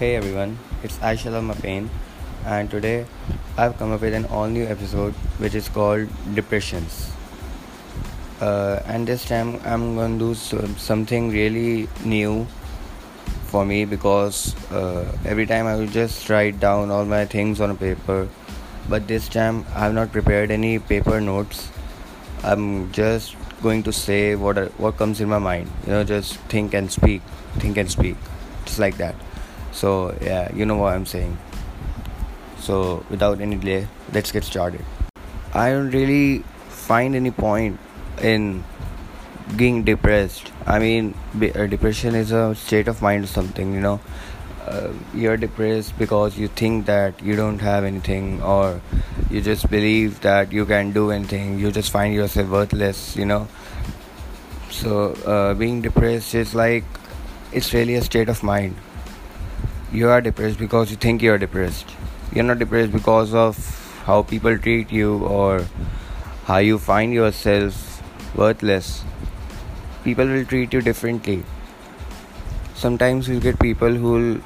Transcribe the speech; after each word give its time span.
Hey 0.00 0.16
everyone, 0.16 0.58
it's 0.82 0.96
Aisha 1.00 1.30
Lama 1.30 1.54
Pain, 1.54 1.90
and 2.46 2.70
today 2.70 3.04
I've 3.58 3.76
come 3.76 3.92
up 3.92 4.00
with 4.00 4.14
an 4.14 4.24
all 4.36 4.46
new 4.46 4.64
episode 4.64 5.12
which 5.36 5.54
is 5.54 5.68
called 5.68 6.08
Depressions. 6.34 7.12
Uh, 8.40 8.80
and 8.86 9.06
this 9.06 9.26
time 9.26 9.60
I'm 9.62 9.96
to 9.96 10.18
do 10.18 10.34
some, 10.34 10.78
something 10.78 11.28
really 11.28 11.86
new 12.02 12.46
for 13.48 13.66
me 13.66 13.84
because 13.84 14.56
uh, 14.72 15.04
every 15.26 15.44
time 15.44 15.66
I 15.66 15.76
will 15.76 15.92
just 16.00 16.30
write 16.30 16.58
down 16.58 16.90
all 16.90 17.04
my 17.04 17.26
things 17.26 17.60
on 17.60 17.70
a 17.70 17.74
paper, 17.74 18.26
but 18.88 19.06
this 19.06 19.28
time 19.28 19.66
I 19.74 19.80
have 19.80 19.92
not 19.92 20.12
prepared 20.12 20.50
any 20.50 20.78
paper 20.78 21.20
notes. 21.20 21.70
I'm 22.42 22.90
just 22.90 23.36
going 23.62 23.82
to 23.82 23.92
say 23.92 24.34
what 24.34 24.56
what 24.80 24.96
comes 24.96 25.20
in 25.20 25.28
my 25.28 25.38
mind. 25.38 25.70
You 25.86 25.92
know, 25.92 26.04
just 26.04 26.36
think 26.54 26.72
and 26.72 26.90
speak, 26.90 27.20
think 27.58 27.76
and 27.76 27.90
speak, 27.90 28.16
just 28.64 28.78
like 28.78 28.96
that 28.96 29.14
so 29.72 30.16
yeah 30.20 30.52
you 30.54 30.66
know 30.66 30.76
what 30.76 30.94
i'm 30.94 31.06
saying. 31.06 31.36
So 32.58 33.04
without 33.08 33.40
any 33.40 33.56
delay 33.56 33.88
let's 34.12 34.32
get 34.32 34.44
started. 34.44 34.84
I 35.54 35.70
don't 35.70 35.90
really 35.90 36.44
find 36.68 37.14
any 37.14 37.30
point 37.30 37.78
in 38.22 38.64
being 39.56 39.82
depressed. 39.84 40.52
I 40.66 40.78
mean 40.78 41.14
uh, 41.34 41.66
depression 41.66 42.14
is 42.14 42.32
a 42.32 42.54
state 42.54 42.88
of 42.88 43.02
mind 43.02 43.24
or 43.24 43.26
something 43.28 43.74
you 43.74 43.80
know. 43.80 44.00
Uh, 44.66 44.92
you're 45.14 45.36
depressed 45.36 45.98
because 45.98 46.38
you 46.38 46.46
think 46.48 46.86
that 46.86 47.20
you 47.22 47.34
don't 47.34 47.58
have 47.60 47.82
anything 47.82 48.42
or 48.42 48.80
you 49.30 49.40
just 49.40 49.68
believe 49.70 50.20
that 50.20 50.52
you 50.52 50.66
can 50.66 50.92
do 50.92 51.10
anything. 51.10 51.58
You 51.58 51.72
just 51.72 51.90
find 51.90 52.14
yourself 52.14 52.48
worthless 52.48 53.16
you 53.16 53.24
know. 53.24 53.48
So 54.70 55.12
uh, 55.26 55.54
being 55.54 55.80
depressed 55.80 56.34
is 56.34 56.54
like 56.54 56.84
it's 57.52 57.72
really 57.74 57.94
a 57.94 58.02
state 58.02 58.28
of 58.28 58.42
mind 58.42 58.76
you 59.92 60.08
are 60.08 60.20
depressed 60.20 60.58
because 60.58 60.90
you 60.90 60.96
think 60.96 61.20
you 61.20 61.32
are 61.32 61.38
depressed. 61.38 61.96
You're 62.32 62.44
not 62.44 62.60
depressed 62.60 62.92
because 62.92 63.34
of 63.34 63.56
how 64.04 64.22
people 64.22 64.56
treat 64.56 64.92
you 64.92 65.24
or 65.26 65.66
how 66.44 66.58
you 66.58 66.78
find 66.78 67.12
yourself 67.12 68.00
worthless. 68.36 69.02
People 70.04 70.26
will 70.26 70.44
treat 70.44 70.72
you 70.72 70.80
differently. 70.80 71.42
Sometimes 72.74 73.28
you 73.28 73.40
get 73.40 73.58
people 73.58 73.92
who 73.92 74.12
will, 74.12 74.40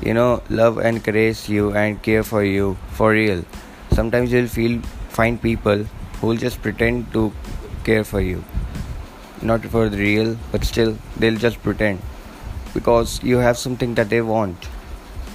you 0.00 0.14
know, 0.14 0.42
love 0.48 0.78
and 0.78 1.04
caress 1.04 1.48
you 1.48 1.72
and 1.72 2.02
care 2.02 2.22
for 2.22 2.42
you 2.42 2.78
for 2.92 3.10
real. 3.10 3.44
Sometimes 3.92 4.32
you'll 4.32 4.48
feel 4.48 4.80
find 5.10 5.40
people 5.42 5.84
who 6.20 6.26
will 6.26 6.36
just 6.36 6.62
pretend 6.62 7.12
to 7.12 7.32
care 7.84 8.02
for 8.02 8.20
you. 8.20 8.42
Not 9.42 9.62
for 9.66 9.90
the 9.90 9.98
real, 9.98 10.38
but 10.52 10.64
still 10.64 10.96
they'll 11.18 11.36
just 11.36 11.62
pretend 11.62 12.00
because 12.74 13.22
you 13.22 13.38
have 13.38 13.58
something 13.58 13.94
that 13.94 14.08
they 14.08 14.20
want. 14.20 14.68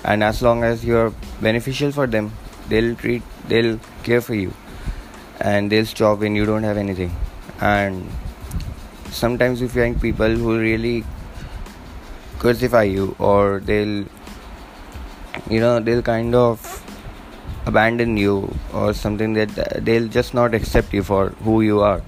And 0.03 0.23
as 0.23 0.41
long 0.41 0.63
as 0.63 0.85
you're 0.85 1.13
beneficial 1.41 1.91
for 1.91 2.07
them 2.07 2.31
they'll 2.69 2.95
treat 2.95 3.23
they'll 3.47 3.79
care 4.03 4.21
for 4.21 4.35
you. 4.35 4.53
And 5.39 5.71
they'll 5.71 5.85
stop 5.85 6.19
when 6.19 6.35
you 6.35 6.45
don't 6.45 6.63
have 6.63 6.77
anything. 6.77 7.15
And 7.59 8.09
sometimes 9.11 9.61
you 9.61 9.67
find 9.67 10.01
people 10.01 10.29
who 10.29 10.59
really 10.59 11.03
crucify 12.39 12.83
you 12.83 13.15
or 13.19 13.59
they'll 13.59 14.05
you 15.49 15.59
know 15.59 15.79
they'll 15.79 16.01
kind 16.01 16.35
of 16.35 16.81
abandon 17.65 18.17
you 18.17 18.53
or 18.73 18.93
something 18.93 19.33
that 19.33 19.49
they'll 19.83 20.07
just 20.07 20.33
not 20.33 20.53
accept 20.53 20.93
you 20.93 21.03
for 21.03 21.29
who 21.43 21.61
you 21.61 21.79
are. 21.81 22.01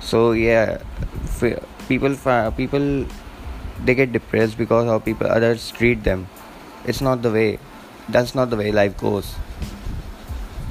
So 0.00 0.32
yeah 0.32 0.78
people 1.88 2.16
people 2.56 3.06
they 3.84 3.94
get 3.94 4.12
depressed 4.12 4.58
because 4.58 4.86
how 4.86 4.98
people 4.98 5.26
others 5.26 5.70
treat 5.70 6.04
them. 6.04 6.28
It's 6.86 7.00
not 7.00 7.22
the 7.22 7.30
way 7.30 7.58
that's 8.08 8.34
not 8.34 8.50
the 8.50 8.56
way 8.56 8.70
life 8.72 8.96
goes. 8.98 9.34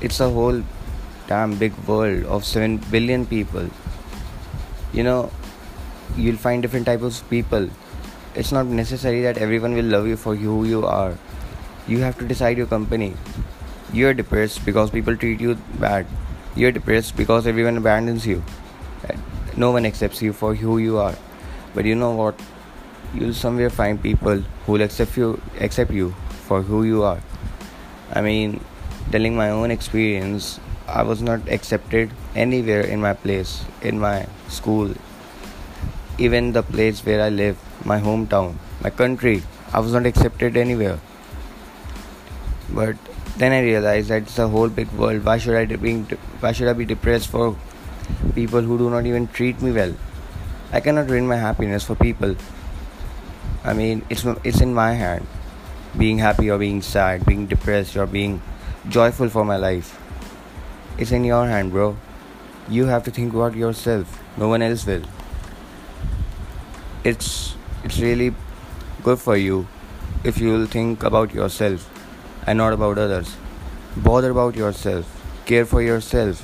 It's 0.02 0.20
a 0.20 0.30
whole 0.30 0.64
damn 1.28 1.56
big 1.58 1.76
world 1.88 2.26
of 2.26 2.46
7 2.46 2.78
billion 2.92 3.26
people. 3.26 3.70
You 4.94 5.04
know 5.04 5.32
you'll 6.18 6.38
find 6.38 6.62
different 6.62 6.86
types 6.86 7.22
of 7.22 7.30
people. 7.30 7.70
It's 8.36 8.52
not 8.52 8.66
necessary 8.66 9.22
that 9.22 9.38
everyone 9.38 9.74
will 9.74 9.86
love 9.86 10.08
you 10.08 10.18
for 10.18 10.36
who 10.36 10.66
you 10.66 10.86
are. 10.86 11.18
You 11.88 12.00
have 12.00 12.18
to 12.20 12.28
decide 12.28 12.58
your 12.58 12.68
company. 12.68 13.14
You're 13.92 14.14
depressed 14.14 14.66
because 14.66 14.90
people 14.90 15.16
treat 15.18 15.40
you 15.40 15.56
bad. 15.80 16.08
You're 16.56 16.72
depressed 16.72 17.16
because 17.16 17.46
everyone 17.48 17.78
abandons 17.78 18.26
you. 18.26 18.44
No 19.56 19.72
one 19.72 19.86
accepts 19.86 20.22
you 20.22 20.34
for 20.34 20.56
who 20.56 20.78
you 20.80 20.98
are. 20.98 21.16
But 21.76 21.86
you 21.86 21.96
know 21.96 22.12
what 22.12 22.40
you'll 23.14 23.34
somewhere 23.34 23.70
find 23.70 24.02
people 24.02 24.44
who'll 24.66 24.82
accept 24.82 25.18
you 25.18 25.40
accept 25.60 25.92
you 25.92 26.12
for 26.48 26.62
who 26.62 26.84
you 26.84 27.04
are. 27.04 27.22
I 28.12 28.22
mean 28.22 28.60
telling 29.12 29.36
my 29.36 29.50
own 29.50 29.70
experience 29.70 30.60
i 30.88 31.02
was 31.04 31.22
not 31.22 31.48
accepted 31.56 32.10
anywhere 32.36 32.82
in 32.82 33.02
my 33.02 33.14
place 33.14 33.66
in 33.82 34.00
my 34.00 34.26
school 34.48 34.94
even 36.18 36.54
the 36.54 36.64
place 36.64 37.02
where 37.06 37.22
i 37.22 37.30
live 37.30 37.58
my 37.86 38.00
hometown 38.00 38.56
my 38.84 38.90
country. 38.90 39.42
I 39.72 39.80
was 39.80 39.94
not 39.94 40.06
accepted 40.06 40.58
anywhere. 40.58 41.00
But 42.70 42.98
then 43.38 43.52
i 43.52 43.62
realized 43.62 44.10
that 44.10 44.24
it's 44.24 44.38
a 44.38 44.48
whole 44.48 44.70
big 44.70 44.92
world. 44.92 45.24
Why 45.26 45.38
should 45.38 45.56
i 45.56 45.66
be 45.66 45.94
why 46.46 46.52
should 46.52 46.68
i 46.68 46.74
be 46.74 46.86
depressed 46.86 47.30
for 47.30 47.56
people 48.36 48.62
who 48.62 48.78
do 48.78 48.90
not 48.90 49.06
even 49.06 49.28
treat 49.28 49.62
me 49.62 49.72
well? 49.72 49.96
I 50.72 50.82
cannot 50.82 51.10
ruin 51.10 51.28
my 51.28 51.38
happiness 51.38 51.84
for 51.84 51.96
people 51.96 52.36
I 53.66 53.72
mean, 53.72 54.06
it's 54.10 54.26
it's 54.44 54.60
in 54.60 54.74
my 54.74 54.94
hand. 54.94 55.26
Being 55.98 56.18
happy 56.18 56.50
or 56.52 56.58
being 56.58 56.82
sad, 56.82 57.26
being 57.26 57.46
depressed 57.48 57.96
or 57.96 58.06
being 58.06 58.42
joyful 58.90 59.30
for 59.30 59.46
my 59.46 59.56
life. 59.56 59.98
It's 60.98 61.12
in 61.12 61.24
your 61.24 61.48
hand, 61.48 61.72
bro. 61.72 61.96
You 62.68 62.88
have 62.88 63.04
to 63.06 63.12
think 63.12 63.34
about 63.34 63.56
yourself. 63.56 64.20
No 64.38 64.50
one 64.50 64.62
else 64.62 64.86
will. 64.86 65.04
It's 67.06 67.56
it's 67.86 68.00
really 68.00 68.36
good 69.04 69.20
for 69.20 69.38
you 69.38 69.66
if 70.26 70.38
you'll 70.40 70.68
think 70.78 71.04
about 71.04 71.34
yourself 71.34 71.90
and 72.46 72.58
not 72.58 72.74
about 72.74 72.98
others. 72.98 73.36
Bother 73.96 74.32
about 74.32 74.58
yourself. 74.58 75.20
Care 75.46 75.66
for 75.66 75.82
yourself. 75.82 76.42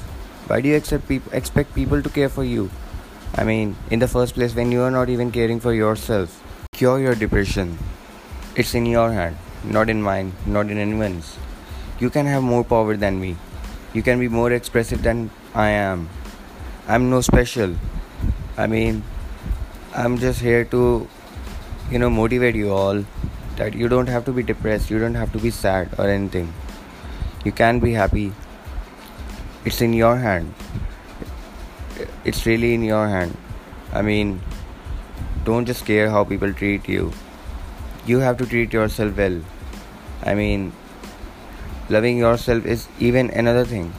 Why 0.48 0.62
do 0.62 0.70
you 0.70 0.78
accept 0.78 1.12
expect 1.44 1.76
people 1.76 2.02
to 2.02 2.10
care 2.20 2.30
for 2.30 2.46
you? 2.46 2.70
I 3.36 3.44
mean, 3.44 3.76
in 3.90 4.00
the 4.00 4.08
first 4.08 4.36
place, 4.36 4.56
when 4.56 4.72
you 4.72 4.84
are 4.84 4.92
not 4.92 5.10
even 5.10 5.32
caring 5.32 5.60
for 5.60 5.74
yourself 5.74 6.44
cure 6.80 7.00
your 7.04 7.14
depression. 7.14 7.78
It's 8.56 8.74
in 8.74 8.86
your 8.86 9.12
hand, 9.12 9.36
not 9.66 9.90
in 9.90 10.02
mine, 10.02 10.32
not 10.46 10.70
in 10.72 10.78
anyone's. 10.78 11.38
You 12.00 12.10
can 12.10 12.26
have 12.26 12.42
more 12.42 12.64
power 12.64 12.96
than 12.96 13.20
me. 13.20 13.36
You 13.94 14.02
can 14.02 14.18
be 14.18 14.30
more 14.30 14.54
expressive 14.54 15.04
than 15.04 15.30
I 15.54 15.72
am. 15.72 16.08
I'm 16.88 17.10
no 17.10 17.20
special. 17.20 17.76
I 18.58 18.68
mean, 18.68 19.04
I'm 19.94 20.18
just 20.20 20.40
here 20.40 20.64
to, 20.76 21.10
you 21.92 22.00
know, 22.00 22.10
motivate 22.10 22.56
you 22.56 22.72
all 22.72 23.04
that 23.58 23.74
you 23.74 23.90
don't 23.90 24.08
have 24.08 24.24
to 24.24 24.32
be 24.32 24.42
depressed, 24.42 24.90
you 24.90 25.00
don't 25.00 25.16
have 25.16 25.34
to 25.34 25.38
be 25.38 25.52
sad 25.52 25.90
or 25.98 26.08
anything. 26.08 26.54
You 27.44 27.52
can 27.52 27.80
be 27.80 27.92
happy. 27.92 28.32
It's 29.66 29.82
in 29.82 29.92
your 29.92 30.16
hand. 30.16 30.54
It's 32.24 32.46
really 32.46 32.74
in 32.74 32.84
your 32.84 33.10
hand. 33.10 33.36
I 33.92 34.02
mean, 34.02 34.40
don't 35.44 35.66
just 35.66 35.86
care 35.86 36.10
how 36.10 36.24
people 36.24 36.54
treat 36.54 36.88
you. 36.88 37.12
You 38.06 38.20
have 38.20 38.38
to 38.38 38.46
treat 38.46 38.74
yourself 38.74 39.18
well. 39.18 39.42
I 40.24 40.36
mean 40.36 40.72
loving 41.90 42.18
yourself 42.18 42.66
is 42.66 42.88
even 43.00 43.30
another 43.32 43.66
thing. 43.66 43.94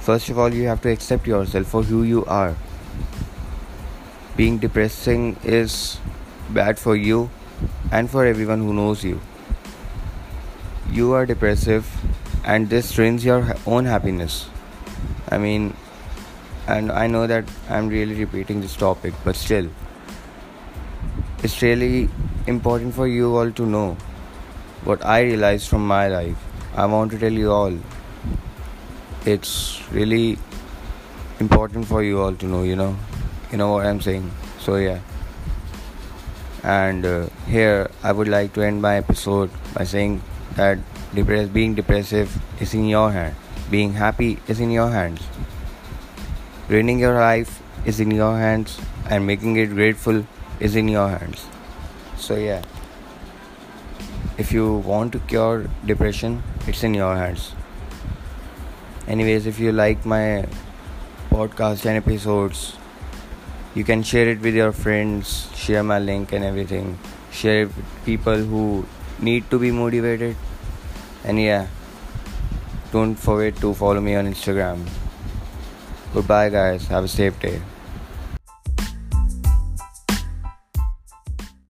First 0.00 0.28
of 0.28 0.38
all 0.38 0.52
you 0.52 0.68
have 0.68 0.80
to 0.82 0.90
accept 0.90 1.26
yourself 1.26 1.66
for 1.66 1.82
who 1.82 2.02
you 2.02 2.24
are. 2.24 2.54
Being 4.36 4.58
depressing 4.58 5.36
is 5.42 5.98
bad 6.50 6.78
for 6.78 6.96
you 6.96 7.30
and 7.90 8.10
for 8.10 8.26
everyone 8.26 8.60
who 8.60 8.74
knows 8.74 9.02
you. 9.04 9.20
You 10.90 11.12
are 11.12 11.26
depressive 11.26 11.90
and 12.44 12.70
this 12.70 12.92
drains 12.92 13.24
your 13.24 13.56
own 13.66 13.84
happiness. 13.86 14.48
I 15.28 15.38
mean 15.38 15.74
and 16.66 16.90
i 16.90 17.06
know 17.06 17.26
that 17.26 17.44
i'm 17.70 17.88
really 17.88 18.14
repeating 18.14 18.60
this 18.60 18.74
topic 18.76 19.14
but 19.24 19.36
still 19.36 19.68
it's 21.42 21.60
really 21.62 22.08
important 22.46 22.94
for 22.94 23.06
you 23.06 23.36
all 23.36 23.50
to 23.50 23.66
know 23.66 23.96
what 24.84 25.04
I 25.04 25.22
realized 25.22 25.68
from 25.68 25.86
my 25.86 26.08
life. 26.08 26.36
I 26.74 26.86
want 26.86 27.10
to 27.12 27.18
tell 27.18 27.32
you 27.32 27.50
all. 27.50 27.78
It's 29.24 29.82
really 29.90 30.38
important 31.40 31.86
for 31.86 32.02
you 32.02 32.20
all 32.20 32.34
to 32.34 32.46
know, 32.46 32.62
you 32.62 32.76
know. 32.76 32.96
You 33.50 33.58
know 33.58 33.72
what 33.72 33.86
I'm 33.86 34.00
saying. 34.00 34.30
So, 34.60 34.76
yeah. 34.76 35.00
And 36.62 37.04
uh, 37.04 37.28
here 37.46 37.90
I 38.02 38.12
would 38.12 38.28
like 38.28 38.52
to 38.54 38.62
end 38.62 38.82
my 38.82 38.96
episode 38.96 39.50
by 39.74 39.84
saying 39.84 40.22
that 40.54 40.78
being 41.14 41.74
depressive 41.74 42.40
is 42.60 42.74
in 42.74 42.86
your 42.86 43.12
hand, 43.12 43.36
being 43.70 43.92
happy 43.92 44.38
is 44.48 44.60
in 44.60 44.70
your 44.70 44.90
hands, 44.90 45.22
ruining 46.68 46.98
your 46.98 47.14
life 47.14 47.62
is 47.84 48.00
in 48.00 48.10
your 48.10 48.36
hands, 48.36 48.80
and 49.08 49.26
making 49.26 49.56
it 49.56 49.70
grateful 49.70 50.26
is 50.60 50.76
in 50.76 50.88
your 50.88 51.08
hands. 51.08 51.46
So, 52.16 52.36
yeah. 52.36 52.62
if 54.38 54.52
you 54.52 54.64
want 54.86 55.12
to 55.12 55.18
cure 55.20 55.66
depression 55.90 56.42
it's 56.66 56.82
in 56.84 56.94
your 56.94 57.16
hands. 57.16 57.52
Anyways 59.08 59.46
if 59.46 59.58
you 59.58 59.72
like 59.72 60.04
my 60.04 60.46
podcast 61.30 61.86
and 61.86 61.96
episodes 61.96 62.76
you 63.74 63.84
can 63.84 64.02
share 64.02 64.28
it 64.28 64.40
with 64.40 64.54
your 64.54 64.72
friends 64.72 65.48
share 65.54 65.82
my 65.82 65.98
link 65.98 66.32
and 66.32 66.44
everything. 66.44 66.98
Share 67.30 67.62
it 67.62 67.76
with 67.76 67.86
people 68.04 68.36
who 68.36 68.86
need 69.18 69.48
to 69.50 69.58
be 69.58 69.70
motivated. 69.70 70.36
And 71.24 71.40
yeah. 71.40 71.66
Don't 72.92 73.14
forget 73.14 73.56
to 73.62 73.72
follow 73.74 74.00
me 74.00 74.14
on 74.16 74.26
instagram. 74.26 74.86
Goodbye 76.14 76.50
guys. 76.50 76.86
Have 76.88 77.04
a 77.04 77.08
safe 77.08 77.40
day 77.40 77.60